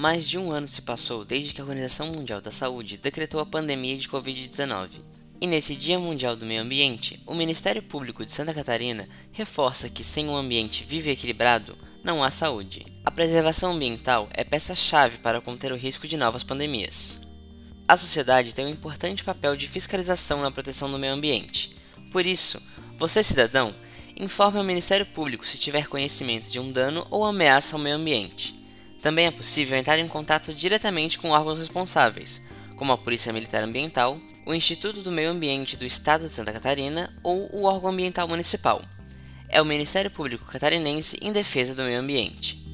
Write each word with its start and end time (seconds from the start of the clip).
mais 0.00 0.26
de 0.26 0.38
um 0.38 0.50
ano 0.50 0.66
se 0.66 0.80
passou 0.80 1.26
desde 1.26 1.52
que 1.52 1.60
a 1.60 1.64
Organização 1.64 2.06
Mundial 2.06 2.40
da 2.40 2.50
Saúde 2.50 2.96
decretou 2.96 3.38
a 3.38 3.44
pandemia 3.44 3.98
de 3.98 4.08
Covid-19. 4.08 5.02
E 5.38 5.46
nesse 5.46 5.76
Dia 5.76 5.98
Mundial 5.98 6.34
do 6.34 6.46
Meio 6.46 6.62
Ambiente, 6.62 7.22
o 7.26 7.34
Ministério 7.34 7.82
Público 7.82 8.24
de 8.24 8.32
Santa 8.32 8.54
Catarina 8.54 9.06
reforça 9.30 9.90
que 9.90 10.02
sem 10.02 10.26
um 10.26 10.34
ambiente 10.34 10.84
vivo 10.84 11.10
e 11.10 11.12
equilibrado, 11.12 11.76
não 12.02 12.24
há 12.24 12.30
saúde. 12.30 12.86
A 13.04 13.10
preservação 13.10 13.72
ambiental 13.72 14.26
é 14.32 14.42
peça-chave 14.42 15.18
para 15.18 15.38
conter 15.38 15.70
o 15.70 15.76
risco 15.76 16.08
de 16.08 16.16
novas 16.16 16.42
pandemias. 16.42 17.20
A 17.86 17.94
sociedade 17.94 18.54
tem 18.54 18.64
um 18.64 18.70
importante 18.70 19.22
papel 19.22 19.54
de 19.54 19.68
fiscalização 19.68 20.40
na 20.40 20.50
proteção 20.50 20.90
do 20.90 20.98
meio 20.98 21.12
ambiente. 21.12 21.76
Por 22.10 22.24
isso, 22.24 22.58
você, 22.96 23.22
cidadão, 23.22 23.74
informe 24.18 24.60
ao 24.60 24.64
Ministério 24.64 25.04
Público 25.04 25.44
se 25.44 25.60
tiver 25.60 25.88
conhecimento 25.88 26.50
de 26.50 26.58
um 26.58 26.72
dano 26.72 27.06
ou 27.10 27.22
ameaça 27.22 27.76
ao 27.76 27.82
meio 27.82 27.96
ambiente. 27.96 28.59
Também 29.02 29.26
é 29.26 29.30
possível 29.30 29.78
entrar 29.78 29.98
em 29.98 30.08
contato 30.08 30.52
diretamente 30.52 31.18
com 31.18 31.30
órgãos 31.30 31.58
responsáveis, 31.58 32.42
como 32.76 32.92
a 32.92 32.98
Polícia 32.98 33.32
Militar 33.32 33.62
Ambiental, 33.62 34.18
o 34.44 34.54
Instituto 34.54 35.02
do 35.02 35.12
Meio 35.12 35.30
Ambiente 35.30 35.76
do 35.76 35.84
Estado 35.84 36.26
de 36.26 36.34
Santa 36.34 36.52
Catarina 36.52 37.12
ou 37.22 37.48
o 37.52 37.64
órgão 37.64 37.90
ambiental 37.90 38.28
municipal. 38.28 38.82
É 39.48 39.60
o 39.60 39.64
Ministério 39.64 40.10
Público 40.10 40.44
Catarinense 40.44 41.18
em 41.20 41.32
Defesa 41.32 41.74
do 41.74 41.82
Meio 41.82 42.00
Ambiente. 42.00 42.69